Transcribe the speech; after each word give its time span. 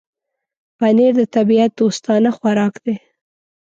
پنېر 0.77 1.13
د 1.19 1.21
طبيعت 1.35 1.71
دوستانه 1.81 2.29
خوراک 2.37 2.73
دی. 2.85 2.95